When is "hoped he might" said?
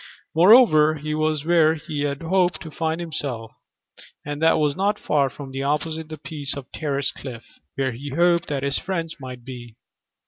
2.23-2.75